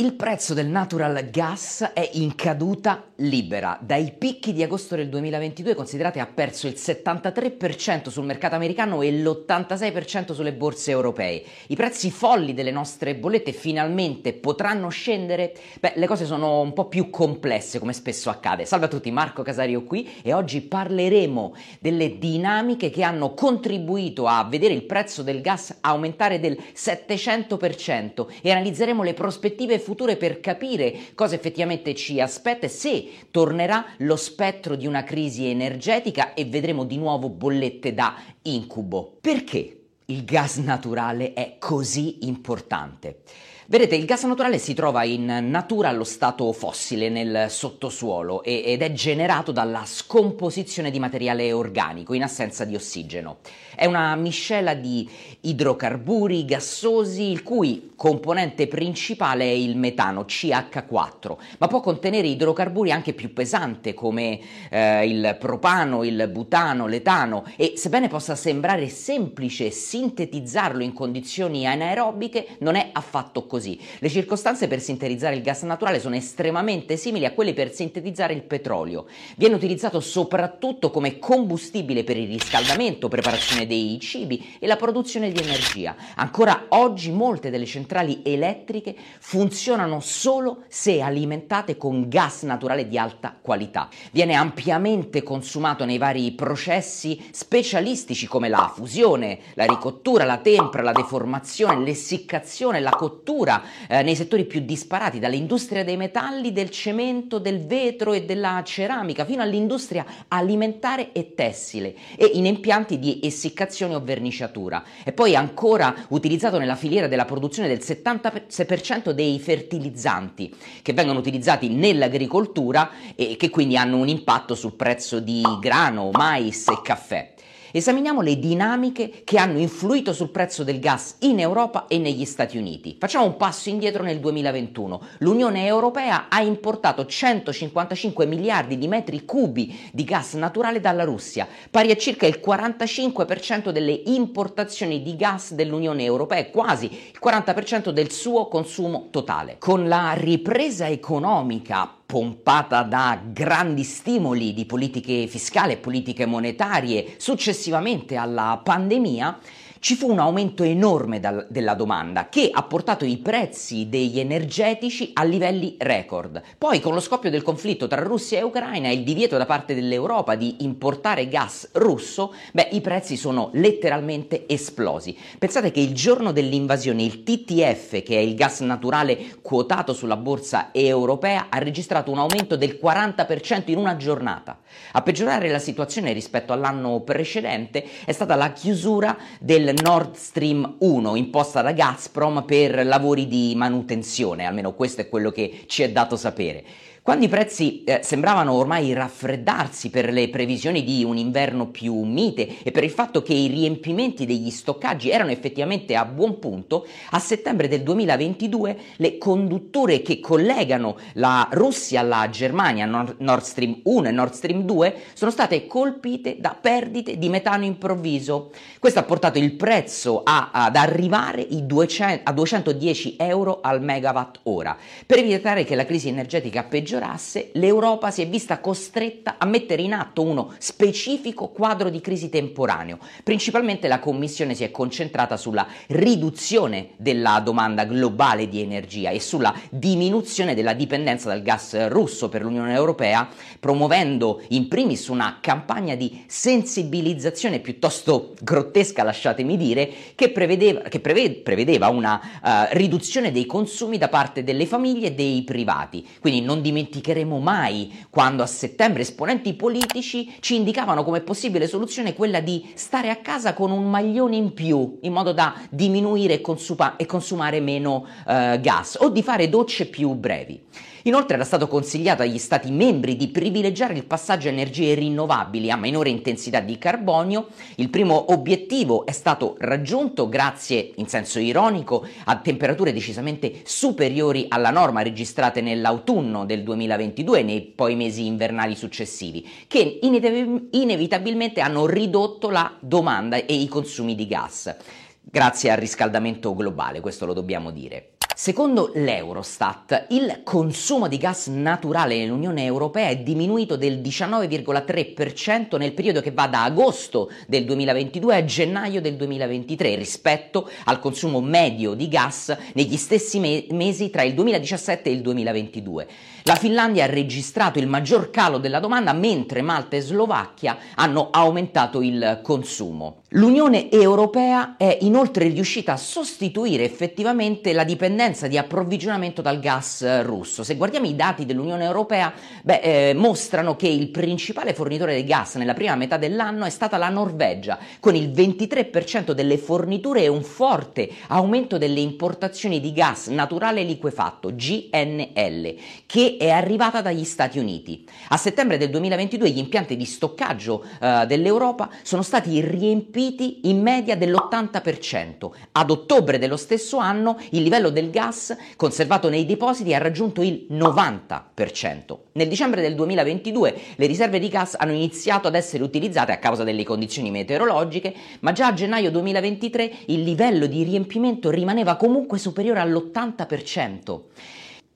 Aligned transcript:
Il 0.00 0.14
prezzo 0.14 0.54
del 0.54 0.66
natural 0.66 1.28
gas 1.28 1.90
è 1.92 2.08
in 2.14 2.34
caduta 2.34 3.04
libera. 3.16 3.78
Dai 3.82 4.14
picchi 4.16 4.54
di 4.54 4.62
agosto 4.62 4.96
del 4.96 5.10
2022 5.10 5.74
considerate 5.74 6.20
ha 6.20 6.26
perso 6.26 6.66
il 6.66 6.72
73% 6.78 8.08
sul 8.08 8.24
mercato 8.24 8.54
americano 8.54 9.02
e 9.02 9.12
l'86% 9.12 10.32
sulle 10.32 10.54
borse 10.54 10.90
europee. 10.90 11.44
I 11.66 11.76
prezzi 11.76 12.10
folli 12.10 12.54
delle 12.54 12.70
nostre 12.70 13.14
bollette 13.14 13.52
finalmente 13.52 14.32
potranno 14.32 14.88
scendere? 14.88 15.52
Beh, 15.78 15.92
le 15.96 16.06
cose 16.06 16.24
sono 16.24 16.62
un 16.62 16.72
po' 16.72 16.86
più 16.86 17.10
complesse 17.10 17.78
come 17.78 17.92
spesso 17.92 18.30
accade. 18.30 18.64
Salve 18.64 18.86
a 18.86 18.88
tutti, 18.88 19.10
Marco 19.10 19.42
Casario 19.42 19.84
qui 19.84 20.08
e 20.22 20.32
oggi 20.32 20.62
parleremo 20.62 21.54
delle 21.78 22.16
dinamiche 22.16 22.88
che 22.88 23.02
hanno 23.02 23.34
contribuito 23.34 24.26
a 24.26 24.46
vedere 24.48 24.72
il 24.72 24.84
prezzo 24.84 25.22
del 25.22 25.42
gas 25.42 25.76
aumentare 25.82 26.40
del 26.40 26.56
700% 26.74 28.28
e 28.40 28.50
analizzeremo 28.50 29.02
le 29.02 29.12
prospettive 29.12 29.74
future 29.74 29.88
per 29.94 30.40
capire 30.40 30.94
cosa 31.14 31.34
effettivamente 31.34 31.94
ci 31.94 32.20
aspetta 32.20 32.66
e 32.66 32.68
se 32.68 33.08
tornerà 33.30 33.84
lo 33.98 34.16
spettro 34.16 34.76
di 34.76 34.86
una 34.86 35.04
crisi 35.04 35.46
energetica 35.46 36.34
e 36.34 36.44
vedremo 36.44 36.84
di 36.84 36.96
nuovo 36.96 37.28
bollette 37.28 37.92
da 37.94 38.14
incubo. 38.42 39.18
Perché 39.20 39.80
il 40.06 40.24
gas 40.24 40.56
naturale 40.56 41.32
è 41.32 41.56
così 41.58 42.26
importante? 42.26 43.22
Vedete, 43.70 43.94
il 43.94 44.04
gas 44.04 44.24
naturale 44.24 44.58
si 44.58 44.74
trova 44.74 45.04
in 45.04 45.26
natura 45.48 45.90
allo 45.90 46.02
stato 46.02 46.52
fossile 46.52 47.08
nel 47.08 47.48
sottosuolo 47.48 48.42
ed 48.42 48.82
è 48.82 48.90
generato 48.90 49.52
dalla 49.52 49.84
scomposizione 49.86 50.90
di 50.90 50.98
materiale 50.98 51.52
organico 51.52 52.12
in 52.12 52.24
assenza 52.24 52.64
di 52.64 52.74
ossigeno. 52.74 53.36
È 53.76 53.86
una 53.86 54.16
miscela 54.16 54.74
di 54.74 55.08
idrocarburi 55.42 56.44
gassosi 56.44 57.30
il 57.30 57.44
cui 57.44 57.92
componente 57.94 58.66
principale 58.66 59.44
è 59.44 59.52
il 59.54 59.76
metano 59.76 60.22
CH4, 60.22 61.36
ma 61.58 61.68
può 61.68 61.80
contenere 61.80 62.26
idrocarburi 62.26 62.90
anche 62.90 63.12
più 63.12 63.32
pesanti 63.32 63.94
come 63.94 64.40
eh, 64.68 65.06
il 65.06 65.36
propano, 65.38 66.02
il 66.02 66.28
butano, 66.28 66.88
l'etano 66.88 67.44
e 67.54 67.74
sebbene 67.76 68.08
possa 68.08 68.34
sembrare 68.34 68.88
semplice 68.88 69.70
sintetizzarlo 69.70 70.82
in 70.82 70.92
condizioni 70.92 71.68
anaerobiche, 71.68 72.56
non 72.58 72.74
è 72.74 72.90
affatto 72.92 73.46
così 73.46 73.59
così. 73.60 73.78
Le 73.98 74.08
circostanze 74.08 74.66
per 74.66 74.80
sintetizzare 74.80 75.36
il 75.36 75.42
gas 75.42 75.62
naturale 75.62 76.00
sono 76.00 76.16
estremamente 76.16 76.96
simili 76.96 77.26
a 77.26 77.32
quelle 77.32 77.52
per 77.52 77.74
sintetizzare 77.74 78.32
il 78.32 78.42
petrolio. 78.42 79.04
Viene 79.36 79.54
utilizzato 79.54 80.00
soprattutto 80.00 80.90
come 80.90 81.18
combustibile 81.18 82.02
per 82.02 82.16
il 82.16 82.26
riscaldamento, 82.26 83.08
preparazione 83.08 83.66
dei 83.66 83.98
cibi 84.00 84.56
e 84.58 84.66
la 84.66 84.76
produzione 84.76 85.30
di 85.30 85.40
energia. 85.40 85.94
Ancora 86.16 86.66
oggi 86.70 87.10
molte 87.12 87.50
delle 87.50 87.66
centrali 87.66 88.22
elettriche 88.24 88.96
funzionano 89.18 90.00
solo 90.00 90.62
se 90.68 91.02
alimentate 91.02 91.76
con 91.76 92.08
gas 92.08 92.42
naturale 92.42 92.88
di 92.88 92.96
alta 92.96 93.36
qualità. 93.38 93.90
Viene 94.10 94.34
ampiamente 94.34 95.22
consumato 95.22 95.84
nei 95.84 95.98
vari 95.98 96.32
processi 96.32 97.28
specialistici 97.30 98.26
come 98.26 98.48
la 98.48 98.72
fusione, 98.74 99.38
la 99.54 99.66
ricottura, 99.66 100.24
la 100.24 100.38
tempra, 100.38 100.82
la 100.82 100.92
deformazione, 100.92 101.84
l'essiccazione, 101.84 102.80
la 102.80 102.90
cottura 102.90 103.49
addirittura 103.50 103.62
eh, 103.88 104.02
nei 104.02 104.14
settori 104.14 104.44
più 104.44 104.60
disparati, 104.60 105.18
dall'industria 105.18 105.82
dei 105.82 105.96
metalli, 105.96 106.52
del 106.52 106.70
cemento, 106.70 107.38
del 107.38 107.66
vetro 107.66 108.12
e 108.12 108.24
della 108.24 108.62
ceramica, 108.64 109.24
fino 109.24 109.42
all'industria 109.42 110.04
alimentare 110.28 111.12
e 111.12 111.34
tessile 111.34 111.94
e 112.16 112.30
in 112.34 112.46
impianti 112.46 112.98
di 112.98 113.20
essiccazione 113.22 113.94
o 113.94 114.00
verniciatura. 114.00 114.84
E 115.04 115.12
poi 115.12 115.34
ancora 115.34 115.94
utilizzato 116.08 116.58
nella 116.58 116.76
filiera 116.76 117.08
della 117.08 117.24
produzione 117.24 117.68
del 117.68 117.78
76% 117.78 119.10
dei 119.10 119.38
fertilizzanti 119.40 120.54
che 120.82 120.92
vengono 120.92 121.18
utilizzati 121.18 121.68
nell'agricoltura 121.68 122.90
e 123.16 123.36
che 123.36 123.50
quindi 123.50 123.76
hanno 123.76 123.96
un 123.96 124.08
impatto 124.08 124.54
sul 124.54 124.74
prezzo 124.74 125.18
di 125.20 125.42
grano, 125.60 126.10
mais 126.12 126.68
e 126.68 126.80
caffè. 126.82 127.34
Esaminiamo 127.72 128.20
le 128.20 128.36
dinamiche 128.36 129.22
che 129.22 129.38
hanno 129.38 129.60
influito 129.60 130.12
sul 130.12 130.30
prezzo 130.30 130.64
del 130.64 130.80
gas 130.80 131.16
in 131.20 131.38
Europa 131.38 131.86
e 131.86 131.98
negli 131.98 132.24
Stati 132.24 132.58
Uniti. 132.58 132.96
Facciamo 132.98 133.26
un 133.26 133.36
passo 133.36 133.68
indietro 133.68 134.02
nel 134.02 134.18
2021. 134.18 135.00
L'Unione 135.18 135.66
Europea 135.66 136.26
ha 136.28 136.42
importato 136.42 137.06
155 137.06 138.26
miliardi 138.26 138.76
di 138.76 138.88
metri 138.88 139.24
cubi 139.24 139.90
di 139.92 140.02
gas 140.02 140.34
naturale 140.34 140.80
dalla 140.80 141.04
Russia, 141.04 141.46
pari 141.70 141.92
a 141.92 141.96
circa 141.96 142.26
il 142.26 142.40
45% 142.44 143.70
delle 143.70 144.02
importazioni 144.06 145.00
di 145.00 145.14
gas 145.14 145.54
dell'Unione 145.54 146.02
Europea, 146.02 146.50
quasi 146.50 146.86
il 146.86 147.20
40% 147.22 147.90
del 147.90 148.10
suo 148.10 148.48
consumo 148.48 149.06
totale. 149.12 149.56
Con 149.58 149.86
la 149.86 150.14
ripresa 150.14 150.88
economica 150.88 151.98
pompata 152.10 152.82
da 152.82 153.20
grandi 153.24 153.84
stimoli 153.84 154.52
di 154.52 154.66
politiche 154.66 155.28
fiscali 155.28 155.74
e 155.74 155.76
politiche 155.76 156.26
monetarie 156.26 157.14
successivamente 157.18 158.16
alla 158.16 158.60
pandemia, 158.64 159.38
ci 159.80 159.94
fu 159.94 160.10
un 160.10 160.18
aumento 160.18 160.62
enorme 160.62 161.20
dal, 161.20 161.46
della 161.48 161.72
domanda 161.72 162.28
che 162.28 162.50
ha 162.52 162.62
portato 162.64 163.06
i 163.06 163.16
prezzi 163.16 163.88
degli 163.88 164.20
energetici 164.20 165.10
a 165.14 165.24
livelli 165.24 165.76
record. 165.78 166.42
Poi 166.58 166.80
con 166.80 166.92
lo 166.92 167.00
scoppio 167.00 167.30
del 167.30 167.42
conflitto 167.42 167.86
tra 167.86 168.02
Russia 168.02 168.38
e 168.38 168.42
Ucraina 168.42 168.88
e 168.88 168.92
il 168.92 169.04
divieto 169.04 169.38
da 169.38 169.46
parte 169.46 169.74
dell'Europa 169.74 170.34
di 170.34 170.56
importare 170.60 171.28
gas 171.28 171.70
russo, 171.72 172.34
beh, 172.52 172.68
i 172.72 172.82
prezzi 172.82 173.16
sono 173.16 173.48
letteralmente 173.54 174.44
esplosi. 174.46 175.16
Pensate 175.38 175.70
che 175.70 175.80
il 175.80 175.94
giorno 175.94 176.30
dell'invasione 176.30 177.02
il 177.02 177.22
TTF, 177.22 178.02
che 178.02 178.16
è 178.16 178.20
il 178.20 178.34
gas 178.34 178.60
naturale 178.60 179.38
quotato 179.40 179.94
sulla 179.94 180.16
borsa 180.18 180.68
europea, 180.72 181.46
ha 181.48 181.58
registrato 181.58 182.10
un 182.10 182.18
aumento 182.18 182.56
del 182.56 182.78
40% 182.80 183.70
in 183.70 183.78
una 183.78 183.96
giornata. 183.96 184.58
A 184.92 185.00
peggiorare 185.00 185.48
la 185.48 185.58
situazione 185.58 186.12
rispetto 186.12 186.52
all'anno 186.52 187.00
precedente 187.00 187.82
è 188.04 188.12
stata 188.12 188.34
la 188.34 188.52
chiusura 188.52 189.16
del 189.40 189.69
Nord 189.72 190.14
Stream 190.14 190.76
1 190.78 191.16
imposta 191.16 191.62
da 191.62 191.72
Gazprom 191.72 192.44
per 192.44 192.86
lavori 192.86 193.26
di 193.26 193.54
manutenzione, 193.56 194.46
almeno 194.46 194.74
questo 194.74 195.00
è 195.00 195.08
quello 195.08 195.30
che 195.30 195.64
ci 195.66 195.82
è 195.82 195.90
dato 195.90 196.16
sapere. 196.16 196.64
Quando 197.02 197.24
i 197.24 197.28
prezzi 197.28 197.82
eh, 197.84 198.00
sembravano 198.02 198.52
ormai 198.52 198.92
raffreddarsi 198.92 199.88
per 199.88 200.12
le 200.12 200.28
previsioni 200.28 200.84
di 200.84 201.02
un 201.02 201.16
inverno 201.16 201.68
più 201.68 201.94
mite 202.02 202.62
e 202.62 202.70
per 202.72 202.84
il 202.84 202.90
fatto 202.90 203.22
che 203.22 203.32
i 203.32 203.46
riempimenti 203.46 204.26
degli 204.26 204.50
stoccaggi 204.50 205.10
erano 205.10 205.30
effettivamente 205.30 205.96
a 205.96 206.04
buon 206.04 206.38
punto, 206.38 206.86
a 207.12 207.18
settembre 207.18 207.68
del 207.68 207.82
2022 207.82 208.78
le 208.96 209.16
condutture 209.16 210.02
che 210.02 210.20
collegano 210.20 210.98
la 211.14 211.48
Russia 211.52 212.00
alla 212.00 212.28
Germania, 212.28 212.84
Nord 212.84 213.42
Stream 213.44 213.80
1 213.82 214.08
e 214.08 214.10
Nord 214.12 214.34
Stream 214.34 214.62
2, 214.64 214.94
sono 215.14 215.30
state 215.30 215.66
colpite 215.66 216.36
da 216.38 216.54
perdite 216.60 217.16
di 217.16 217.30
metano 217.30 217.64
improvviso. 217.64 218.50
Questo 218.78 218.98
ha 218.98 219.04
portato 219.04 219.38
il 219.38 219.54
prezzo 219.54 220.20
a, 220.22 220.50
ad 220.52 220.76
arrivare 220.76 221.46
200, 221.48 222.28
a 222.28 222.32
210 222.32 223.16
euro 223.18 223.60
al 223.62 223.82
megawatt 223.82 224.40
ora. 224.44 224.76
Per 225.06 225.18
evitare 225.18 225.64
che 225.64 225.74
la 225.74 225.86
crisi 225.86 226.08
energetica 226.08 226.62
peggiori, 226.62 226.98
peggiorasse, 227.00 227.50
l'Europa 227.54 228.10
si 228.10 228.20
è 228.20 228.28
vista 228.28 228.60
costretta 228.60 229.36
a 229.38 229.46
mettere 229.46 229.82
in 229.82 229.94
atto 229.94 230.22
uno 230.22 230.52
specifico 230.58 231.48
quadro 231.48 231.88
di 231.88 232.00
crisi 232.00 232.28
temporaneo. 232.28 232.98
Principalmente 233.24 233.88
la 233.88 233.98
Commissione 233.98 234.54
si 234.54 234.64
è 234.64 234.70
concentrata 234.70 235.36
sulla 235.38 235.66
riduzione 235.88 236.90
della 236.96 237.40
domanda 237.40 237.84
globale 237.84 238.48
di 238.48 238.60
energia 238.60 239.10
e 239.10 239.20
sulla 239.20 239.54
diminuzione 239.70 240.54
della 240.54 240.74
dipendenza 240.74 241.28
dal 241.28 241.42
gas 241.42 241.88
russo 241.88 242.28
per 242.28 242.42
l'Unione 242.42 242.74
Europea, 242.74 243.28
promuovendo 243.58 244.42
in 244.48 244.68
primis 244.68 245.08
una 245.08 245.38
campagna 245.40 245.94
di 245.94 246.24
sensibilizzazione 246.26 247.60
piuttosto 247.60 248.34
grottesca, 248.40 249.02
lasciatemi 249.02 249.56
dire, 249.56 249.90
che 250.14 250.30
prevedeva, 250.30 250.80
che 250.82 251.00
prevede, 251.00 251.36
prevedeva 251.36 251.88
una 251.88 252.20
uh, 252.20 252.48
riduzione 252.76 253.32
dei 253.32 253.46
consumi 253.46 253.96
da 253.96 254.08
parte 254.08 254.44
delle 254.44 254.66
famiglie 254.66 255.08
e 255.08 255.12
dei 255.12 255.42
privati. 255.42 256.06
Quindi 256.20 256.42
non 256.42 256.60
dimentichiamo 256.60 256.79
dimenticheremo 256.80 257.38
mai 257.38 258.06
quando 258.08 258.42
a 258.42 258.46
settembre 258.46 259.02
esponenti 259.02 259.54
politici 259.54 260.34
ci 260.40 260.56
indicavano 260.56 261.04
come 261.04 261.20
possibile 261.20 261.66
soluzione 261.66 262.14
quella 262.14 262.40
di 262.40 262.70
stare 262.74 263.10
a 263.10 263.16
casa 263.16 263.52
con 263.52 263.70
un 263.70 263.88
maglione 263.90 264.36
in 264.36 264.54
più 264.54 264.98
in 265.02 265.12
modo 265.12 265.32
da 265.32 265.54
diminuire 265.68 266.34
e, 266.34 266.40
consuma- 266.40 266.96
e 266.96 267.06
consumare 267.06 267.60
meno 267.60 268.06
eh, 268.26 268.58
gas 268.60 268.96
o 269.00 269.10
di 269.10 269.22
fare 269.22 269.48
docce 269.48 269.86
più 269.86 270.14
brevi. 270.14 270.60
Inoltre 271.04 271.36
era 271.36 271.44
stato 271.44 271.66
consigliato 271.66 272.22
agli 272.22 272.36
Stati 272.36 272.70
membri 272.70 273.16
di 273.16 273.28
privilegiare 273.28 273.94
il 273.94 274.04
passaggio 274.04 274.48
a 274.48 274.50
energie 274.50 274.94
rinnovabili 274.94 275.70
a 275.70 275.76
minore 275.76 276.10
intensità 276.10 276.60
di 276.60 276.76
carbonio. 276.76 277.48
Il 277.76 277.88
primo 277.88 278.32
obiettivo 278.32 279.06
è 279.06 279.12
stato 279.12 279.56
raggiunto 279.60 280.28
grazie, 280.28 280.92
in 280.96 281.06
senso 281.06 281.38
ironico, 281.38 282.06
a 282.24 282.36
temperature 282.36 282.92
decisamente 282.92 283.60
superiori 283.64 284.46
alla 284.48 284.70
norma 284.70 285.00
registrate 285.00 285.62
nell'autunno 285.62 286.44
del 286.44 286.62
2022 286.70 287.38
e 287.40 287.42
nei 287.42 287.60
poi 287.62 287.94
mesi 287.96 288.26
invernali 288.26 288.74
successivi, 288.74 289.46
che 289.66 289.98
inevitabilmente 290.02 291.60
hanno 291.60 291.86
ridotto 291.86 292.50
la 292.50 292.76
domanda 292.80 293.36
e 293.36 293.54
i 293.54 293.66
consumi 293.68 294.14
di 294.14 294.26
gas 294.26 294.74
grazie 295.22 295.70
al 295.70 295.78
riscaldamento 295.78 296.54
globale, 296.54 297.00
questo 297.00 297.26
lo 297.26 297.32
dobbiamo 297.32 297.70
dire. 297.70 298.14
Secondo 298.42 298.90
l'Eurostat, 298.94 300.06
il 300.12 300.40
consumo 300.44 301.08
di 301.08 301.18
gas 301.18 301.48
naturale 301.48 302.16
nell'Unione 302.16 302.64
Europea 302.64 303.10
è 303.10 303.18
diminuito 303.18 303.76
del 303.76 303.98
19,3% 303.98 305.76
nel 305.76 305.92
periodo 305.92 306.22
che 306.22 306.30
va 306.30 306.46
da 306.46 306.64
agosto 306.64 307.30
del 307.46 307.66
2022 307.66 308.34
a 308.34 308.42
gennaio 308.46 309.02
del 309.02 309.16
2023 309.16 309.94
rispetto 309.94 310.70
al 310.84 311.00
consumo 311.00 311.42
medio 311.42 311.92
di 311.92 312.08
gas 312.08 312.56
negli 312.72 312.96
stessi 312.96 313.38
me- 313.40 313.66
mesi 313.72 314.08
tra 314.08 314.22
il 314.22 314.32
2017 314.32 315.10
e 315.10 315.12
il 315.12 315.20
2022. 315.20 316.06
La 316.44 316.54
Finlandia 316.54 317.04
ha 317.04 317.08
registrato 317.08 317.78
il 317.78 317.88
maggior 317.88 318.30
calo 318.30 318.56
della 318.56 318.80
domanda 318.80 319.12
mentre 319.12 319.60
Malta 319.60 319.96
e 319.96 320.00
Slovacchia 320.00 320.78
hanno 320.94 321.28
aumentato 321.30 322.00
il 322.00 322.40
consumo. 322.42 323.20
L'Unione 323.34 323.88
Europea 323.92 324.74
è 324.76 324.98
inoltre 325.02 325.46
riuscita 325.46 325.92
a 325.92 325.96
sostituire 325.96 326.82
effettivamente 326.82 327.72
la 327.72 327.84
dipendenza 327.84 328.48
di 328.48 328.58
approvvigionamento 328.58 329.40
dal 329.40 329.60
gas 329.60 330.22
russo. 330.22 330.64
Se 330.64 330.74
guardiamo 330.74 331.06
i 331.06 331.14
dati 331.14 331.46
dell'Unione 331.46 331.84
Europea, 331.84 332.32
beh, 332.64 332.80
eh, 332.80 333.14
mostrano 333.14 333.76
che 333.76 333.86
il 333.86 334.08
principale 334.08 334.74
fornitore 334.74 335.14
di 335.14 335.22
gas 335.22 335.54
nella 335.54 335.74
prima 335.74 335.94
metà 335.94 336.16
dell'anno 336.16 336.64
è 336.64 336.70
stata 336.70 336.96
la 336.96 337.08
Norvegia, 337.08 337.78
con 338.00 338.16
il 338.16 338.30
23% 338.30 339.30
delle 339.30 339.58
forniture 339.58 340.24
e 340.24 340.28
un 340.28 340.42
forte 340.42 341.08
aumento 341.28 341.78
delle 341.78 342.00
importazioni 342.00 342.80
di 342.80 342.92
gas 342.92 343.28
naturale 343.28 343.84
liquefatto, 343.84 344.50
GNL, 344.56 345.74
che 346.04 346.36
è 346.36 346.50
arrivata 346.50 347.00
dagli 347.00 347.24
Stati 347.24 347.60
Uniti. 347.60 348.04
A 348.30 348.36
settembre 348.36 348.76
del 348.76 348.90
2022 348.90 349.50
gli 349.50 349.58
impianti 349.58 349.94
di 349.94 350.04
stoccaggio 350.04 350.84
eh, 351.00 351.26
dell'Europa 351.28 351.90
sono 352.02 352.22
stati 352.22 352.60
riempiti 352.60 353.18
colpiti 353.20 353.60
in 353.64 353.82
media 353.82 354.16
dell'80%. 354.16 355.50
Ad 355.72 355.90
ottobre 355.90 356.38
dello 356.38 356.56
stesso 356.56 356.96
anno 356.96 357.38
il 357.50 357.62
livello 357.62 357.90
del 357.90 358.10
gas 358.10 358.56
conservato 358.76 359.28
nei 359.28 359.44
depositi 359.44 359.92
ha 359.94 359.98
raggiunto 359.98 360.40
il 360.40 360.66
90%. 360.70 362.18
Nel 362.32 362.48
dicembre 362.48 362.80
del 362.80 362.94
2022 362.94 363.80
le 363.96 364.06
riserve 364.06 364.38
di 364.38 364.48
gas 364.48 364.74
hanno 364.78 364.92
iniziato 364.92 365.48
ad 365.48 365.54
essere 365.54 365.82
utilizzate 365.82 366.32
a 366.32 366.38
causa 366.38 366.64
delle 366.64 366.84
condizioni 366.84 367.30
meteorologiche, 367.30 368.14
ma 368.40 368.52
già 368.52 368.68
a 368.68 368.72
gennaio 368.72 369.10
2023 369.10 369.92
il 370.06 370.22
livello 370.22 370.64
di 370.64 370.82
riempimento 370.82 371.50
rimaneva 371.50 371.96
comunque 371.96 372.38
superiore 372.38 372.80
all'80%. 372.80 374.20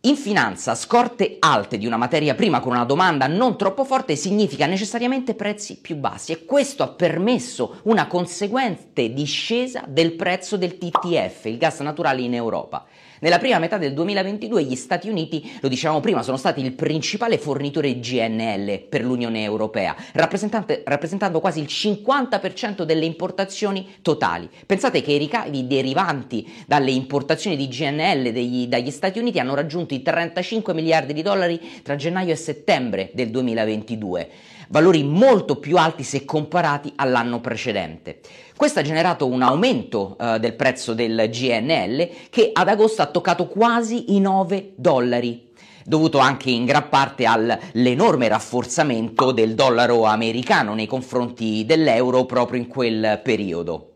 In 0.06 0.16
finanza, 0.16 0.74
scorte 0.74 1.36
alte 1.38 1.78
di 1.78 1.86
una 1.86 1.96
materia 1.96 2.34
prima 2.34 2.60
con 2.60 2.72
una 2.72 2.84
domanda 2.84 3.26
non 3.26 3.56
troppo 3.56 3.86
forte 3.86 4.16
significa 4.16 4.66
necessariamente 4.66 5.34
prezzi 5.34 5.78
più 5.80 5.96
bassi 5.96 6.32
e 6.32 6.44
questo 6.44 6.82
ha 6.82 6.88
permesso 6.88 7.80
una 7.84 8.06
conseguente 8.06 9.14
discesa 9.14 9.82
del 9.88 10.12
prezzo 10.12 10.58
del 10.58 10.76
TTF, 10.76 11.46
il 11.46 11.56
gas 11.56 11.80
naturale 11.80 12.20
in 12.20 12.34
Europa. 12.34 12.84
Nella 13.24 13.38
prima 13.38 13.58
metà 13.58 13.78
del 13.78 13.94
2022 13.94 14.64
gli 14.64 14.74
Stati 14.74 15.08
Uniti, 15.08 15.56
lo 15.62 15.68
dicevamo 15.68 16.00
prima, 16.00 16.22
sono 16.22 16.36
stati 16.36 16.60
il 16.60 16.74
principale 16.74 17.38
fornitore 17.38 17.98
GNL 17.98 18.80
per 18.80 19.02
l'Unione 19.02 19.42
Europea, 19.42 19.96
rappresentando 20.12 21.40
quasi 21.40 21.60
il 21.60 21.64
50% 21.66 22.82
delle 22.82 23.06
importazioni 23.06 23.94
totali. 24.02 24.46
Pensate 24.66 25.00
che 25.00 25.12
i 25.12 25.16
ricavi 25.16 25.66
derivanti 25.66 26.46
dalle 26.66 26.90
importazioni 26.90 27.56
di 27.56 27.66
GNL 27.66 28.30
degli, 28.30 28.66
dagli 28.66 28.90
Stati 28.90 29.18
Uniti 29.18 29.38
hanno 29.38 29.54
raggiunto 29.54 29.94
i 29.94 30.02
35 30.02 30.74
miliardi 30.74 31.14
di 31.14 31.22
dollari 31.22 31.80
tra 31.82 31.96
gennaio 31.96 32.32
e 32.32 32.36
settembre 32.36 33.08
del 33.14 33.30
2022 33.30 34.28
valori 34.69 35.02
molto 35.02 35.56
più 35.56 35.76
alti 35.76 36.02
se 36.02 36.25
comparati 36.25 36.93
all'anno 36.96 37.40
precedente. 37.40 38.20
Questo 38.56 38.81
ha 38.81 38.82
generato 38.82 39.26
un 39.26 39.43
aumento 39.43 40.16
eh, 40.19 40.38
del 40.38 40.55
prezzo 40.55 40.94
del 40.94 41.28
GNL 41.31 42.08
che 42.31 42.50
ad 42.52 42.69
agosto 42.69 43.02
ha 43.02 43.06
toccato 43.06 43.46
quasi 43.46 44.14
i 44.14 44.20
9 44.20 44.72
dollari 44.76 45.52
dovuto 45.84 46.19
anche 46.19 46.50
in 46.50 46.64
gran 46.64 46.88
parte 46.88 47.26
all'enorme 47.26 48.28
rafforzamento 48.28 49.32
del 49.32 49.55
dollaro 49.55 50.05
americano 50.05 50.75
nei 50.75 50.87
confronti 50.87 51.64
dell'euro 51.67 52.25
proprio 52.25 52.58
in 52.58 52.69
quel 52.69 53.20
periodo. 53.22 53.90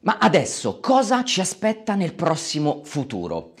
Ma 0.00 0.18
adesso 0.18 0.78
cosa 0.80 1.24
ci 1.24 1.40
aspetta 1.40 1.94
nel 1.94 2.14
prossimo 2.14 2.80
futuro? 2.84 3.52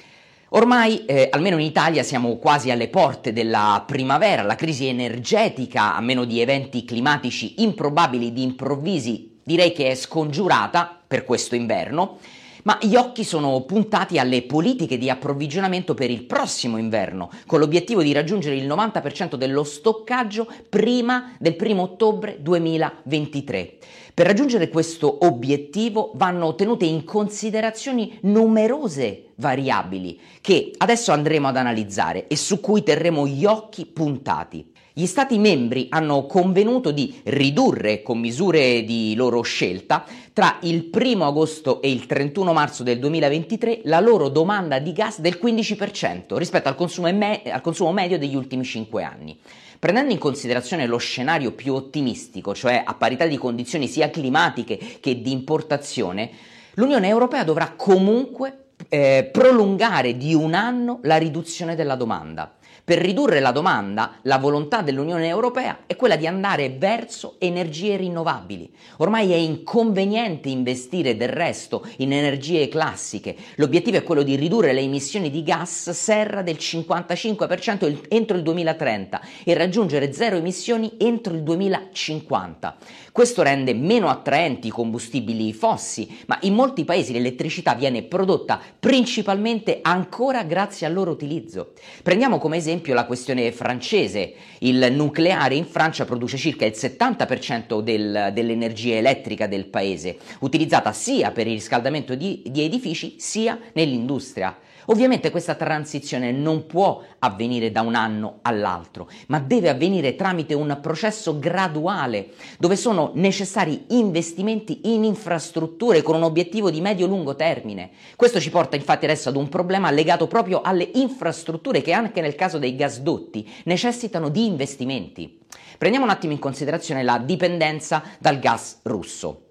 Ormai, 0.52 1.04
eh, 1.04 1.28
almeno 1.30 1.58
in 1.58 1.64
Italia, 1.64 2.02
siamo 2.02 2.36
quasi 2.38 2.72
alle 2.72 2.88
porte 2.88 3.32
della 3.32 3.84
primavera, 3.86 4.42
la 4.42 4.56
crisi 4.56 4.86
energetica, 4.86 5.94
a 5.94 6.00
meno 6.00 6.24
di 6.24 6.40
eventi 6.40 6.84
climatici 6.84 7.62
improbabili 7.62 8.28
ed 8.28 8.38
improvvisi, 8.38 9.38
direi 9.44 9.72
che 9.72 9.90
è 9.90 9.94
scongiurata 9.94 10.98
per 11.06 11.24
questo 11.24 11.54
inverno, 11.54 12.18
ma 12.64 12.78
gli 12.80 12.94
occhi 12.96 13.24
sono 13.24 13.60
puntati 13.62 14.18
alle 14.18 14.42
politiche 14.42 14.98
di 14.98 15.10
approvvigionamento 15.10 15.94
per 15.94 16.10
il 16.10 16.24
prossimo 16.24 16.76
inverno, 16.76 17.30
con 17.46 17.60
l'obiettivo 17.60 18.02
di 18.02 18.12
raggiungere 18.12 18.56
il 18.56 18.66
90% 18.66 19.34
dello 19.34 19.64
stoccaggio 19.64 20.46
prima 20.68 21.34
del 21.38 21.56
1 21.58 21.80
ottobre 21.80 22.38
2023. 22.40 23.78
Per 24.12 24.26
raggiungere 24.26 24.68
questo 24.68 25.24
obiettivo 25.24 26.12
vanno 26.14 26.54
tenute 26.54 26.84
in 26.84 27.04
considerazione 27.04 28.18
numerose 28.22 29.30
variabili 29.36 30.20
che 30.40 30.72
adesso 30.76 31.12
andremo 31.12 31.48
ad 31.48 31.56
analizzare 31.56 32.26
e 32.26 32.36
su 32.36 32.60
cui 32.60 32.82
terremo 32.82 33.26
gli 33.26 33.44
occhi 33.44 33.86
puntati. 33.86 34.72
Gli 34.92 35.06
Stati 35.06 35.38
membri 35.38 35.86
hanno 35.88 36.26
convenuto 36.26 36.90
di 36.90 37.20
ridurre 37.24 38.02
con 38.02 38.18
misure 38.18 38.82
di 38.82 39.14
loro 39.14 39.40
scelta 39.42 40.04
tra 40.32 40.58
il 40.62 40.90
1 40.92 41.24
agosto 41.24 41.80
e 41.80 41.92
il 41.92 42.06
31 42.06 42.52
marzo 42.52 42.82
del 42.82 42.98
2023 42.98 43.82
la 43.84 44.00
loro 44.00 44.28
domanda 44.28 44.80
di 44.80 44.92
gas 44.92 45.20
del 45.20 45.38
15% 45.40 46.36
rispetto 46.36 46.66
al 46.68 46.74
consumo, 46.74 47.12
me- 47.12 47.42
al 47.44 47.60
consumo 47.60 47.92
medio 47.92 48.18
degli 48.18 48.34
ultimi 48.34 48.64
5 48.64 49.04
anni. 49.04 49.38
Prendendo 49.78 50.12
in 50.12 50.18
considerazione 50.18 50.86
lo 50.86 50.98
scenario 50.98 51.52
più 51.52 51.72
ottimistico, 51.72 52.52
cioè 52.52 52.82
a 52.84 52.94
parità 52.94 53.26
di 53.26 53.38
condizioni 53.38 53.86
sia 53.86 54.10
climatiche 54.10 54.76
che 55.00 55.22
di 55.22 55.30
importazione, 55.30 56.30
l'Unione 56.74 57.06
Europea 57.06 57.44
dovrà 57.44 57.74
comunque 57.76 58.70
eh, 58.88 59.28
prolungare 59.30 60.16
di 60.16 60.34
un 60.34 60.54
anno 60.54 60.98
la 61.02 61.16
riduzione 61.16 61.76
della 61.76 61.94
domanda. 61.94 62.56
Per 62.82 62.98
ridurre 62.98 63.40
la 63.40 63.52
domanda, 63.52 64.16
la 64.22 64.38
volontà 64.38 64.82
dell'Unione 64.82 65.28
Europea 65.28 65.80
è 65.86 65.96
quella 65.96 66.16
di 66.16 66.26
andare 66.26 66.70
verso 66.70 67.36
energie 67.38 67.96
rinnovabili. 67.96 68.72
Ormai 68.98 69.32
è 69.32 69.36
inconveniente 69.36 70.48
investire 70.48 71.16
del 71.16 71.28
resto 71.28 71.86
in 71.98 72.12
energie 72.12 72.68
classiche. 72.68 73.36
L'obiettivo 73.56 73.98
è 73.98 74.02
quello 74.02 74.22
di 74.22 74.34
ridurre 74.34 74.72
le 74.72 74.80
emissioni 74.80 75.30
di 75.30 75.42
gas 75.42 75.90
serra 75.90 76.42
del 76.42 76.56
55% 76.58 78.08
entro 78.08 78.36
il 78.36 78.42
2030 78.42 79.20
e 79.44 79.54
raggiungere 79.54 80.12
zero 80.12 80.36
emissioni 80.36 80.94
entro 80.98 81.34
il 81.34 81.42
2050. 81.42 82.76
Questo 83.12 83.42
rende 83.42 83.74
meno 83.74 84.08
attraenti 84.08 84.68
i 84.68 84.70
combustibili 84.70 85.52
fossi, 85.52 86.22
ma 86.26 86.38
in 86.42 86.54
molti 86.54 86.84
paesi 86.84 87.12
l'elettricità 87.12 87.74
viene 87.74 88.02
prodotta 88.02 88.60
principalmente 88.78 89.80
ancora 89.82 90.42
grazie 90.44 90.86
al 90.86 90.92
loro 90.92 91.10
utilizzo. 91.10 91.72
Prendiamo 92.02 92.38
come 92.38 92.56
esempio 92.56 92.79
esempio 92.80 92.94
la 92.94 93.04
questione 93.04 93.52
francese. 93.52 94.34
Il 94.60 94.88
nucleare 94.92 95.54
in 95.54 95.66
Francia 95.66 96.04
produce 96.04 96.36
circa 96.36 96.64
il 96.64 96.72
70% 96.74 97.80
del, 97.80 98.30
dell'energia 98.32 98.96
elettrica 98.96 99.46
del 99.46 99.66
paese, 99.66 100.16
utilizzata 100.40 100.92
sia 100.92 101.30
per 101.30 101.46
il 101.46 101.54
riscaldamento 101.54 102.14
di, 102.14 102.42
di 102.46 102.62
edifici 102.62 103.16
sia 103.18 103.58
nell'industria. 103.74 104.56
Ovviamente 104.86 105.30
questa 105.30 105.54
transizione 105.54 106.32
non 106.32 106.66
può 106.66 107.02
avvenire 107.18 107.70
da 107.70 107.82
un 107.82 107.94
anno 107.94 108.38
all'altro, 108.42 109.08
ma 109.28 109.38
deve 109.38 109.68
avvenire 109.68 110.16
tramite 110.16 110.54
un 110.54 110.78
processo 110.80 111.38
graduale 111.38 112.30
dove 112.58 112.76
sono 112.76 113.12
necessari 113.14 113.84
investimenti 113.88 114.92
in 114.92 115.04
infrastrutture 115.04 116.02
con 116.02 116.16
un 116.16 116.22
obiettivo 116.22 116.70
di 116.70 116.80
medio-lungo 116.80 117.36
termine. 117.36 117.90
Questo 118.16 118.40
ci 118.40 118.50
porta 118.50 118.76
infatti 118.76 119.04
adesso 119.04 119.28
ad 119.28 119.36
un 119.36 119.48
problema 119.48 119.90
legato 119.90 120.26
proprio 120.26 120.60
alle 120.62 120.90
infrastrutture 120.94 121.82
che 121.82 121.92
anche 121.92 122.20
nel 122.20 122.34
caso 122.34 122.58
dei 122.58 122.74
gasdotti 122.74 123.48
necessitano 123.64 124.28
di 124.28 124.46
investimenti. 124.46 125.38
Prendiamo 125.78 126.06
un 126.06 126.12
attimo 126.12 126.32
in 126.32 126.38
considerazione 126.38 127.02
la 127.02 127.18
dipendenza 127.18 128.02
dal 128.18 128.38
gas 128.38 128.80
russo. 128.82 129.49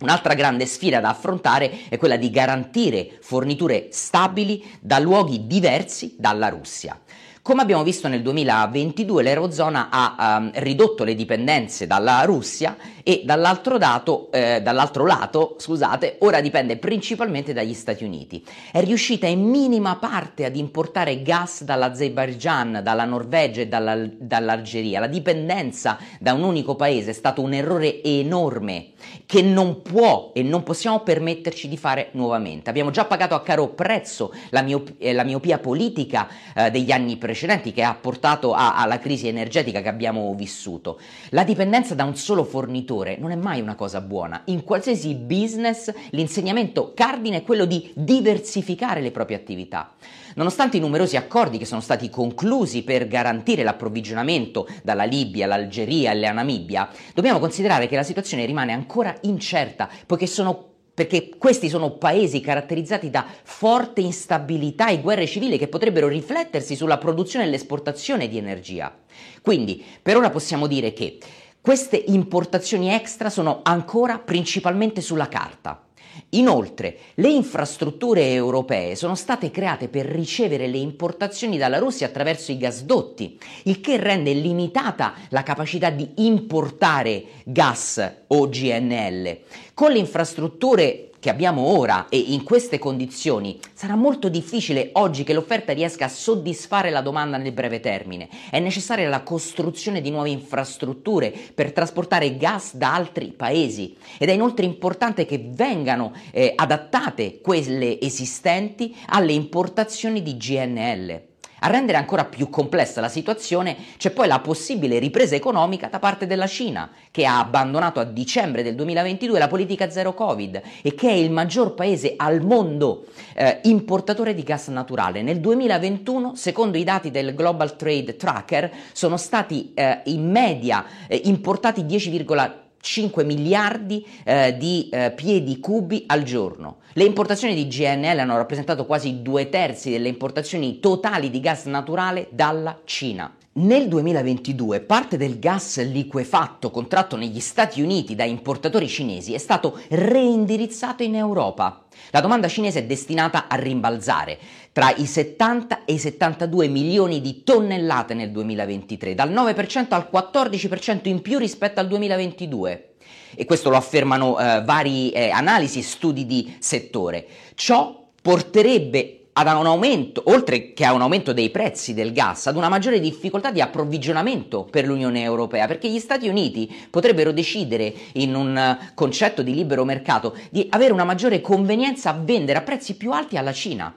Un'altra 0.00 0.34
grande 0.34 0.66
sfida 0.66 1.00
da 1.00 1.08
affrontare 1.08 1.88
è 1.88 1.96
quella 1.96 2.16
di 2.16 2.30
garantire 2.30 3.18
forniture 3.20 3.88
stabili 3.90 4.64
da 4.80 4.98
luoghi 5.00 5.46
diversi 5.46 6.14
dalla 6.16 6.48
Russia. 6.48 7.00
Come 7.48 7.62
abbiamo 7.62 7.82
visto 7.82 8.08
nel 8.08 8.20
2022 8.20 9.22
l'Eurozona 9.22 9.88
ha 9.90 10.36
um, 10.38 10.50
ridotto 10.56 11.02
le 11.02 11.14
dipendenze 11.14 11.86
dalla 11.86 12.22
Russia 12.24 12.76
e 13.02 13.22
dall'altro, 13.24 13.78
dato, 13.78 14.30
eh, 14.32 14.60
dall'altro 14.60 15.06
lato 15.06 15.56
scusate, 15.56 16.16
ora 16.18 16.42
dipende 16.42 16.76
principalmente 16.76 17.54
dagli 17.54 17.72
Stati 17.72 18.04
Uniti. 18.04 18.44
È 18.70 18.84
riuscita 18.84 19.26
in 19.26 19.48
minima 19.48 19.96
parte 19.96 20.44
ad 20.44 20.56
importare 20.56 21.22
gas 21.22 21.64
dall'Azerbaijan, 21.64 22.80
dalla 22.82 23.06
Norvegia 23.06 23.62
e 23.62 23.66
dalla, 23.66 23.96
dall'Algeria. 24.18 25.00
La 25.00 25.06
dipendenza 25.06 25.96
da 26.20 26.34
un 26.34 26.42
unico 26.42 26.76
paese 26.76 27.10
è 27.12 27.14
stato 27.14 27.40
un 27.40 27.54
errore 27.54 28.02
enorme 28.02 28.88
che 29.26 29.42
non 29.42 29.82
può 29.82 30.32
e 30.34 30.42
non 30.42 30.62
possiamo 30.62 31.00
permetterci 31.00 31.68
di 31.68 31.76
fare 31.76 32.08
nuovamente. 32.12 32.70
Abbiamo 32.70 32.90
già 32.90 33.04
pagato 33.04 33.34
a 33.34 33.42
caro 33.42 33.68
prezzo 33.68 34.32
la, 34.50 34.62
miop- 34.62 34.94
eh, 34.98 35.12
la 35.12 35.24
miopia 35.24 35.58
politica 35.58 36.28
eh, 36.54 36.70
degli 36.70 36.90
anni 36.90 37.16
precedenti 37.16 37.72
che 37.72 37.82
ha 37.82 37.94
portato 37.94 38.52
a- 38.52 38.76
alla 38.76 38.98
crisi 38.98 39.28
energetica 39.28 39.80
che 39.80 39.88
abbiamo 39.88 40.34
vissuto. 40.34 40.98
La 41.30 41.44
dipendenza 41.44 41.94
da 41.94 42.04
un 42.04 42.16
solo 42.16 42.44
fornitore 42.44 43.16
non 43.18 43.30
è 43.30 43.36
mai 43.36 43.60
una 43.60 43.74
cosa 43.74 44.00
buona. 44.00 44.42
In 44.46 44.64
qualsiasi 44.64 45.14
business 45.14 45.92
l'insegnamento 46.10 46.92
cardine 46.94 47.38
è 47.38 47.42
quello 47.42 47.64
di 47.64 47.90
diversificare 47.94 49.00
le 49.00 49.10
proprie 49.10 49.36
attività. 49.36 49.92
Nonostante 50.34 50.76
i 50.76 50.80
numerosi 50.80 51.16
accordi 51.16 51.58
che 51.58 51.64
sono 51.64 51.80
stati 51.80 52.10
conclusi 52.10 52.82
per 52.82 53.08
garantire 53.08 53.64
l'approvvigionamento 53.64 54.68
dalla 54.84 55.02
Libia, 55.02 55.46
all'Algeria 55.46 56.12
e 56.12 56.14
alla 56.14 56.32
Namibia, 56.32 56.88
dobbiamo 57.12 57.40
considerare 57.40 57.88
che 57.88 57.96
la 57.96 58.04
situazione 58.04 58.44
rimane 58.44 58.72
ancora 58.72 58.87
incerta, 59.22 59.88
poiché 60.06 60.26
sono 60.26 60.66
perché 60.98 61.28
questi 61.38 61.68
sono 61.68 61.92
paesi 61.92 62.40
caratterizzati 62.40 63.08
da 63.08 63.24
forte 63.44 64.00
instabilità 64.00 64.88
e 64.88 65.00
guerre 65.00 65.28
civili 65.28 65.56
che 65.56 65.68
potrebbero 65.68 66.08
riflettersi 66.08 66.74
sulla 66.74 66.98
produzione 66.98 67.44
e 67.44 67.50
l'esportazione 67.50 68.26
di 68.26 68.36
energia. 68.36 68.92
Quindi, 69.40 69.80
per 70.02 70.16
ora 70.16 70.30
possiamo 70.30 70.66
dire 70.66 70.92
che 70.92 71.18
queste 71.60 72.02
importazioni 72.08 72.90
extra 72.92 73.30
sono 73.30 73.60
ancora 73.62 74.18
principalmente 74.18 75.00
sulla 75.00 75.28
carta. 75.28 75.87
Inoltre, 76.30 76.98
le 77.14 77.28
infrastrutture 77.28 78.32
europee 78.32 78.94
sono 78.96 79.14
state 79.14 79.50
create 79.50 79.88
per 79.88 80.06
ricevere 80.06 80.66
le 80.66 80.78
importazioni 80.78 81.58
dalla 81.58 81.78
Russia 81.78 82.06
attraverso 82.06 82.52
i 82.52 82.58
gasdotti, 82.58 83.38
il 83.64 83.80
che 83.80 83.96
rende 83.96 84.32
limitata 84.32 85.14
la 85.30 85.42
capacità 85.42 85.90
di 85.90 86.08
importare 86.16 87.24
gas 87.44 88.12
o 88.26 88.48
GNL. 88.48 89.38
Con 89.74 89.92
le 89.92 89.98
infrastrutture 89.98 91.07
che 91.20 91.30
abbiamo 91.30 91.62
ora 91.62 92.06
e 92.08 92.18
in 92.18 92.44
queste 92.44 92.78
condizioni 92.78 93.58
sarà 93.72 93.94
molto 93.94 94.28
difficile 94.28 94.90
oggi 94.92 95.24
che 95.24 95.32
l'offerta 95.32 95.72
riesca 95.72 96.06
a 96.06 96.08
soddisfare 96.08 96.90
la 96.90 97.00
domanda 97.00 97.36
nel 97.36 97.52
breve 97.52 97.80
termine. 97.80 98.28
È 98.50 98.58
necessaria 98.58 99.08
la 99.08 99.22
costruzione 99.22 100.00
di 100.00 100.10
nuove 100.10 100.30
infrastrutture 100.30 101.34
per 101.54 101.72
trasportare 101.72 102.36
gas 102.36 102.74
da 102.74 102.94
altri 102.94 103.32
paesi 103.32 103.96
ed 104.18 104.28
è 104.28 104.32
inoltre 104.32 104.64
importante 104.64 105.26
che 105.26 105.48
vengano 105.50 106.12
eh, 106.30 106.52
adattate 106.54 107.40
quelle 107.40 108.00
esistenti 108.00 108.94
alle 109.06 109.32
importazioni 109.32 110.22
di 110.22 110.36
GNL. 110.36 111.27
A 111.60 111.68
rendere 111.68 111.98
ancora 111.98 112.24
più 112.24 112.48
complessa 112.50 113.00
la 113.00 113.08
situazione 113.08 113.76
c'è 113.96 114.10
poi 114.10 114.28
la 114.28 114.38
possibile 114.38 114.98
ripresa 114.98 115.34
economica 115.34 115.88
da 115.88 115.98
parte 115.98 116.26
della 116.26 116.46
Cina, 116.46 116.90
che 117.10 117.26
ha 117.26 117.40
abbandonato 117.40 117.98
a 117.98 118.04
dicembre 118.04 118.62
del 118.62 118.74
2022 118.76 119.38
la 119.38 119.48
politica 119.48 119.90
zero 119.90 120.14
Covid 120.14 120.62
e 120.82 120.94
che 120.94 121.08
è 121.08 121.14
il 121.14 121.30
maggior 121.30 121.74
paese 121.74 122.14
al 122.16 122.42
mondo 122.42 123.06
eh, 123.34 123.60
importatore 123.64 124.34
di 124.34 124.42
gas 124.42 124.68
naturale. 124.68 125.22
Nel 125.22 125.40
2021, 125.40 126.34
secondo 126.36 126.78
i 126.78 126.84
dati 126.84 127.10
del 127.10 127.34
Global 127.34 127.76
Trade 127.76 128.16
Tracker, 128.16 128.70
sono 128.92 129.16
stati 129.16 129.72
eh, 129.74 130.02
in 130.04 130.30
media 130.30 130.84
eh, 131.08 131.22
importati 131.24 131.82
10,5 131.82 132.66
5 132.80 133.24
miliardi 133.24 134.06
eh, 134.24 134.56
di 134.56 134.88
eh, 134.90 135.12
piedi 135.14 135.60
cubi 135.60 136.04
al 136.06 136.22
giorno. 136.22 136.78
Le 136.92 137.04
importazioni 137.04 137.54
di 137.54 137.66
GNL 137.66 138.18
hanno 138.18 138.36
rappresentato 138.36 138.86
quasi 138.86 139.22
due 139.22 139.48
terzi 139.48 139.90
delle 139.90 140.08
importazioni 140.08 140.80
totali 140.80 141.30
di 141.30 141.40
gas 141.40 141.66
naturale 141.66 142.28
dalla 142.30 142.80
Cina. 142.84 143.32
Nel 143.58 143.88
2022 143.88 144.82
parte 144.82 145.16
del 145.16 145.40
gas 145.40 145.84
liquefatto 145.84 146.70
contratto 146.70 147.16
negli 147.16 147.40
Stati 147.40 147.82
Uniti 147.82 148.14
da 148.14 148.22
importatori 148.22 148.86
cinesi 148.86 149.34
è 149.34 149.38
stato 149.38 149.80
reindirizzato 149.88 151.02
in 151.02 151.16
Europa. 151.16 151.86
La 152.10 152.20
domanda 152.20 152.46
cinese 152.46 152.78
è 152.78 152.84
destinata 152.84 153.48
a 153.48 153.56
rimbalzare 153.56 154.38
tra 154.70 154.94
i 154.94 155.06
70 155.06 155.86
e 155.86 155.94
i 155.94 155.98
72 155.98 156.68
milioni 156.68 157.20
di 157.20 157.42
tonnellate 157.42 158.14
nel 158.14 158.30
2023, 158.30 159.16
dal 159.16 159.32
9% 159.32 159.86
al 159.88 160.08
14% 160.12 161.08
in 161.08 161.20
più 161.20 161.38
rispetto 161.38 161.80
al 161.80 161.88
2022 161.88 162.90
e 163.34 163.44
questo 163.44 163.70
lo 163.70 163.76
affermano 163.76 164.38
eh, 164.38 164.62
vari 164.62 165.10
eh, 165.10 165.30
analisi 165.30 165.80
e 165.80 165.82
studi 165.82 166.26
di 166.26 166.54
settore. 166.60 167.26
Ciò 167.56 168.06
porterebbe 168.22 169.17
ad 169.38 169.56
un 169.56 169.66
aumento, 169.66 170.22
oltre 170.26 170.72
che 170.72 170.84
a 170.84 170.92
un 170.92 171.00
aumento 171.00 171.32
dei 171.32 171.50
prezzi 171.50 171.94
del 171.94 172.12
gas, 172.12 172.48
ad 172.48 172.56
una 172.56 172.68
maggiore 172.68 172.98
difficoltà 172.98 173.52
di 173.52 173.60
approvvigionamento 173.60 174.64
per 174.64 174.84
l'Unione 174.84 175.22
Europea, 175.22 175.68
perché 175.68 175.88
gli 175.88 176.00
Stati 176.00 176.26
Uniti 176.26 176.68
potrebbero 176.90 177.30
decidere 177.30 177.94
in 178.14 178.34
un 178.34 178.76
concetto 178.94 179.42
di 179.42 179.54
libero 179.54 179.84
mercato 179.84 180.36
di 180.50 180.66
avere 180.70 180.92
una 180.92 181.04
maggiore 181.04 181.40
convenienza 181.40 182.10
a 182.10 182.18
vendere 182.20 182.58
a 182.58 182.62
prezzi 182.62 182.96
più 182.96 183.12
alti 183.12 183.36
alla 183.36 183.52
Cina. 183.52 183.94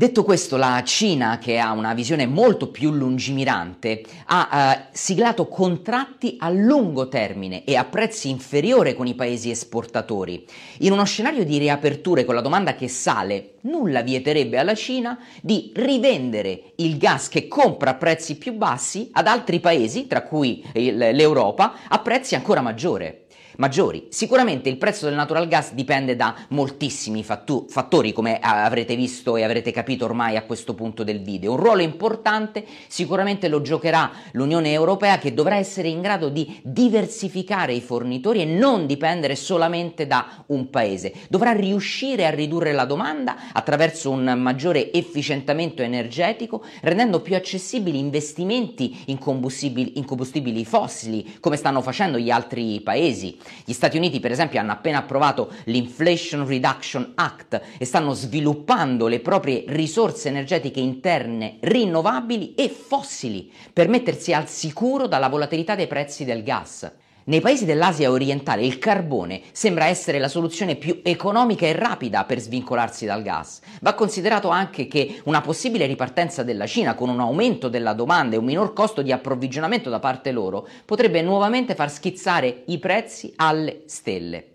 Detto 0.00 0.24
questo, 0.24 0.56
la 0.56 0.82
Cina, 0.82 1.36
che 1.36 1.58
ha 1.58 1.72
una 1.72 1.92
visione 1.92 2.24
molto 2.24 2.70
più 2.70 2.90
lungimirante, 2.90 4.02
ha 4.28 4.48
eh, 4.50 4.88
siglato 4.92 5.46
contratti 5.46 6.36
a 6.38 6.48
lungo 6.48 7.08
termine 7.08 7.64
e 7.64 7.76
a 7.76 7.84
prezzi 7.84 8.30
inferiori 8.30 8.94
con 8.94 9.06
i 9.06 9.14
paesi 9.14 9.50
esportatori. 9.50 10.46
In 10.78 10.92
uno 10.92 11.04
scenario 11.04 11.44
di 11.44 11.58
riaperture 11.58 12.24
con 12.24 12.34
la 12.34 12.40
domanda 12.40 12.74
che 12.74 12.88
sale, 12.88 13.56
nulla 13.64 14.00
vieterebbe 14.00 14.56
alla 14.56 14.74
Cina 14.74 15.18
di 15.42 15.70
rivendere 15.74 16.72
il 16.76 16.96
gas 16.96 17.28
che 17.28 17.46
compra 17.46 17.90
a 17.90 17.96
prezzi 17.96 18.38
più 18.38 18.54
bassi 18.54 19.10
ad 19.12 19.26
altri 19.26 19.60
paesi, 19.60 20.06
tra 20.06 20.22
cui 20.22 20.64
l'Europa, 20.72 21.74
a 21.86 21.98
prezzi 21.98 22.34
ancora 22.34 22.62
maggiori 22.62 23.28
maggiori. 23.56 24.06
Sicuramente 24.10 24.68
il 24.68 24.76
prezzo 24.76 25.06
del 25.06 25.14
natural 25.14 25.48
gas 25.48 25.72
dipende 25.72 26.16
da 26.16 26.34
moltissimi 26.48 27.22
fattu- 27.24 27.68
fattori, 27.70 28.12
come 28.12 28.38
avrete 28.40 28.96
visto 28.96 29.36
e 29.36 29.44
avrete 29.44 29.70
capito 29.70 30.04
ormai 30.04 30.36
a 30.36 30.44
questo 30.44 30.74
punto 30.74 31.04
del 31.04 31.20
video. 31.20 31.52
Un 31.52 31.58
ruolo 31.58 31.82
importante 31.82 32.64
sicuramente 32.88 33.48
lo 33.48 33.60
giocherà 33.60 34.10
l'Unione 34.32 34.72
Europea 34.72 35.18
che 35.18 35.34
dovrà 35.34 35.56
essere 35.56 35.88
in 35.88 36.00
grado 36.00 36.28
di 36.28 36.60
diversificare 36.62 37.72
i 37.72 37.80
fornitori 37.80 38.40
e 38.40 38.44
non 38.44 38.86
dipendere 38.86 39.36
solamente 39.36 40.06
da 40.06 40.44
un 40.46 40.70
paese. 40.70 41.12
Dovrà 41.28 41.52
riuscire 41.52 42.26
a 42.26 42.30
ridurre 42.30 42.72
la 42.72 42.84
domanda 42.84 43.36
attraverso 43.52 44.10
un 44.10 44.24
maggiore 44.38 44.92
efficientamento 44.92 45.82
energetico, 45.82 46.64
rendendo 46.82 47.20
più 47.20 47.34
accessibili 47.34 47.98
investimenti 47.98 49.04
in 49.06 49.18
combustibili, 49.18 49.98
in 49.98 50.04
combustibili 50.04 50.64
fossili, 50.64 51.36
come 51.40 51.56
stanno 51.56 51.82
facendo 51.82 52.18
gli 52.18 52.30
altri 52.30 52.80
paesi. 52.80 53.38
Gli 53.64 53.72
Stati 53.72 53.96
Uniti, 53.96 54.20
per 54.20 54.30
esempio, 54.30 54.60
hanno 54.60 54.72
appena 54.72 54.98
approvato 54.98 55.52
l'Inflation 55.64 56.46
Reduction 56.46 57.12
Act 57.14 57.60
e 57.78 57.84
stanno 57.84 58.12
sviluppando 58.12 59.06
le 59.06 59.20
proprie 59.20 59.64
risorse 59.68 60.28
energetiche 60.28 60.80
interne 60.80 61.56
rinnovabili 61.60 62.54
e 62.54 62.68
fossili 62.68 63.50
per 63.72 63.88
mettersi 63.88 64.32
al 64.32 64.48
sicuro 64.48 65.06
dalla 65.06 65.28
volatilità 65.28 65.74
dei 65.74 65.86
prezzi 65.86 66.24
del 66.24 66.42
gas. 66.42 66.90
Nei 67.30 67.40
paesi 67.40 67.64
dell'Asia 67.64 68.10
orientale 68.10 68.66
il 68.66 68.80
carbone 68.80 69.42
sembra 69.52 69.86
essere 69.86 70.18
la 70.18 70.26
soluzione 70.26 70.74
più 70.74 70.98
economica 71.04 71.64
e 71.64 71.72
rapida 71.74 72.24
per 72.24 72.40
svincolarsi 72.40 73.06
dal 73.06 73.22
gas. 73.22 73.60
Va 73.82 73.94
considerato 73.94 74.48
anche 74.48 74.88
che 74.88 75.20
una 75.26 75.40
possibile 75.40 75.86
ripartenza 75.86 76.42
della 76.42 76.66
Cina 76.66 76.96
con 76.96 77.08
un 77.08 77.20
aumento 77.20 77.68
della 77.68 77.92
domanda 77.92 78.34
e 78.34 78.38
un 78.38 78.46
minor 78.46 78.72
costo 78.72 79.00
di 79.00 79.12
approvvigionamento 79.12 79.88
da 79.90 80.00
parte 80.00 80.32
loro 80.32 80.66
potrebbe 80.84 81.22
nuovamente 81.22 81.76
far 81.76 81.88
schizzare 81.88 82.64
i 82.66 82.80
prezzi 82.80 83.32
alle 83.36 83.82
stelle. 83.86 84.46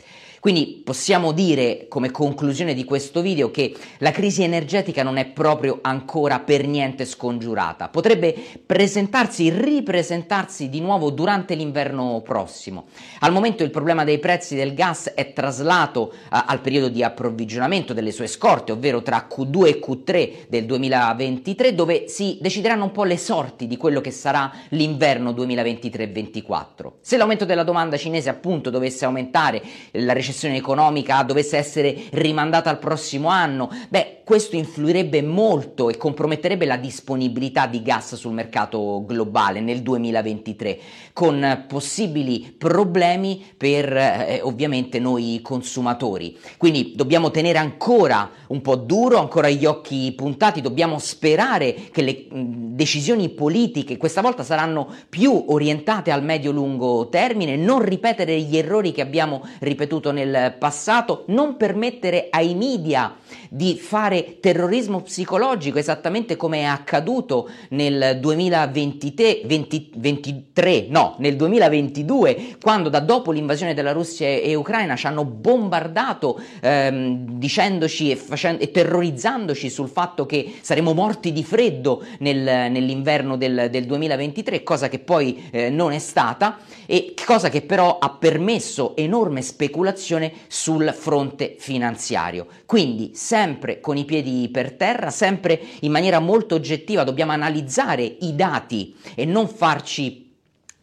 Quindi 0.46 0.84
possiamo 0.86 1.32
dire 1.32 1.88
come 1.90 2.12
conclusione 2.12 2.76
di 2.76 2.84
questo 2.84 3.22
video 3.22 3.50
che 3.50 3.74
la 3.98 4.12
crisi 4.12 4.44
energetica 4.44 5.02
non 5.02 5.18
è 5.18 5.26
proprio 5.26 5.80
ancora 5.82 6.40
per 6.40 6.68
niente 6.68 7.06
scongiurata. 7.06 7.90
Potrebbe 7.90 8.36
presentarsi, 8.64 9.50
ripresentarsi 9.50 10.70
di 10.70 10.82
nuovo 10.82 11.10
durante 11.10 11.56
l'inverno 11.56 12.22
prossimo. 12.24 12.86
Al 13.22 13.32
momento 13.32 13.64
il 13.64 13.72
problema 13.72 14.04
dei 14.04 14.20
prezzi 14.20 14.54
del 14.54 14.76
gas 14.76 15.14
è 15.16 15.34
traslato 15.34 16.14
uh, 16.14 16.38
al 16.46 16.62
periodo 16.62 16.90
di 16.90 17.02
approvvigionamento 17.02 17.96
delle 17.96 18.12
sue 18.12 18.28
scorte, 18.28 18.72
ovvero 18.72 19.02
tra 19.02 19.28
Q2 19.28 19.66
e 19.66 19.80
Q3 19.80 20.32
del 20.48 20.66
2023, 20.66 21.74
dove 21.74 22.08
si 22.08 22.38
decideranno 22.40 22.84
un 22.84 22.92
po' 22.92 23.04
le 23.04 23.18
sorti 23.18 23.66
di 23.66 23.78
quello 23.78 24.00
che 24.00 24.12
sarà 24.12 24.52
l'inverno 24.70 25.32
2023-24. 25.32 26.92
Se 27.02 27.18
l'aumento 27.18 27.46
della 27.46 27.64
domanda 27.64 27.98
cinese 27.98 28.30
appunto 28.30 28.70
dovesse 28.70 29.06
aumentare, 29.06 29.60
la 29.94 30.14
recessione 30.14 30.34
recessione 30.36 30.58
economica 30.58 31.24
dovesse 31.24 31.56
essere 31.56 31.96
rimandata 32.12 32.70
al 32.70 32.78
prossimo 32.78 33.30
anno, 33.30 33.70
beh, 33.88 34.16
questo 34.26 34.56
influirebbe 34.56 35.22
molto 35.22 35.88
e 35.88 35.98
comprometterebbe 35.98 36.66
la 36.66 36.78
disponibilità 36.78 37.68
di 37.68 37.84
gas 37.84 38.16
sul 38.16 38.34
mercato 38.34 39.04
globale 39.06 39.62
nel 39.62 39.84
2023, 39.84 40.80
con 41.14 41.66
possibili 41.68 42.54
problemi 42.58 43.46
per 43.56 43.96
eh, 43.96 44.40
ovviamente 44.42 45.00
noi 45.00 45.40
consumatori. 45.44 46.36
Quindi 46.58 46.94
dobbiamo 46.96 47.30
tenere 47.30 47.60
ancora 47.60 48.32
un 48.48 48.62
po' 48.62 48.76
duro, 48.76 49.20
ancora 49.20 49.48
gli 49.48 49.66
occhi 49.66 50.12
puntati, 50.16 50.60
dobbiamo 50.60 50.98
sperare 50.98 51.76
che 51.92 52.02
le 52.02 52.26
mh, 52.28 52.74
decisioni 52.74 53.30
politiche 53.30 53.98
questa 53.98 54.22
volta 54.22 54.44
saranno 54.44 54.92
più 55.08 55.46
orientate 55.50 56.10
al 56.10 56.24
medio-lungo 56.24 57.10
termine, 57.10 57.58
non 57.58 57.84
ripetere 57.84 58.40
gli 58.42 58.58
errori 58.58 58.92
che 58.92 59.02
abbiamo 59.02 59.48
ripetuto 59.60 60.12
nel 60.16 60.56
passato, 60.58 61.26
non 61.28 61.58
permettere 61.58 62.30
ai 62.32 62.56
media 62.56 63.16
di 63.56 63.78
fare 63.78 64.40
terrorismo 64.42 65.00
psicologico, 65.00 65.80
esattamente 65.80 66.36
come 66.36 66.60
è 66.60 66.64
accaduto 66.64 67.50
nel 67.70 68.18
2023, 68.20 69.44
20, 69.46 69.92
23, 69.96 70.88
no, 70.90 71.16
nel 71.20 71.38
2022, 71.38 72.58
quando 72.62 72.90
da 72.90 73.00
dopo 73.00 73.32
l'invasione 73.32 73.74
della 73.74 73.94
Russia 73.94 74.28
e 74.28 74.56
Ucraina 74.56 74.98
ci 74.98 75.08
hanno 75.08 75.24
bombardato 75.24 76.38
ehm, 76.60 77.38
dicendoci 77.38 78.12
e, 78.12 78.18
facendo, 78.18 78.62
e, 78.62 78.72
terrorizzandoci 78.72 79.70
sul 79.70 79.88
fatto 79.88 80.26
che 80.26 80.56
saremmo 80.60 80.94
morti 80.94 81.32
di 81.32 81.46
freddo 81.46 82.04
nel, 82.20 82.70
nell'inverno 82.70 83.38
del, 83.38 83.70
del, 83.72 83.86
2023, 83.86 84.64
cosa 84.64 84.90
che 84.90 85.00
poi 85.00 85.48
eh, 85.52 85.70
non 85.70 85.94
è 85.94 86.00
stata 86.00 86.58
e 86.86 87.14
cosa 87.26 87.48
che 87.48 87.62
però 87.62 88.00
ha 88.00 88.10
permesso 88.10 88.98
enorme 88.98 89.42
speculazione 89.42 90.34
sul 90.48 90.94
fronte 90.94 91.56
finanziario. 91.58 92.48
Quindi 92.66 93.12
sempre 93.14 93.44
con 93.82 93.98
i 93.98 94.06
piedi 94.06 94.50
per 94.52 94.74
terra, 94.74 95.10
sempre 95.10 95.60
in 95.82 95.92
maniera 95.92 96.20
molto 96.20 96.56
oggettiva. 96.56 97.04
Dobbiamo 97.04 97.32
analizzare 97.32 98.04
i 98.04 98.36
dati 98.36 98.96
e 99.16 99.26
non 99.26 99.48
farci 99.48 100.26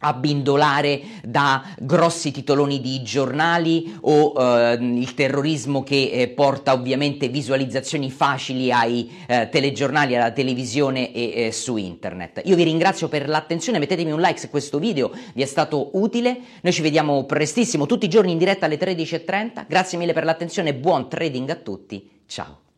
abbindolare 0.03 1.01
da 1.23 1.63
grossi 1.79 2.31
titoloni 2.31 2.79
di 2.79 3.01
giornali 3.01 3.97
o 4.01 4.33
eh, 4.37 4.73
il 4.73 5.13
terrorismo 5.13 5.83
che 5.83 6.11
eh, 6.11 6.27
porta 6.29 6.73
ovviamente 6.73 7.29
visualizzazioni 7.29 8.11
facili 8.11 8.71
ai 8.71 9.09
eh, 9.27 9.49
telegiornali, 9.49 10.15
alla 10.15 10.31
televisione 10.31 11.11
e 11.11 11.45
eh, 11.45 11.51
su 11.51 11.77
internet. 11.77 12.41
Io 12.45 12.55
vi 12.55 12.63
ringrazio 12.63 13.07
per 13.07 13.27
l'attenzione, 13.27 13.79
mettetemi 13.79 14.11
un 14.11 14.21
like 14.21 14.39
se 14.39 14.49
questo 14.49 14.77
video 14.77 15.11
vi 15.33 15.41
è 15.41 15.45
stato 15.45 15.91
utile, 15.93 16.37
noi 16.61 16.73
ci 16.73 16.81
vediamo 16.81 17.23
prestissimo 17.25 17.85
tutti 17.85 18.05
i 18.05 18.09
giorni 18.09 18.31
in 18.31 18.37
diretta 18.37 18.65
alle 18.65 18.77
13.30, 18.77 19.65
grazie 19.67 19.97
mille 19.97 20.13
per 20.13 20.25
l'attenzione, 20.25 20.73
buon 20.73 21.09
trading 21.09 21.49
a 21.49 21.55
tutti, 21.55 22.09
ciao! 22.27 22.72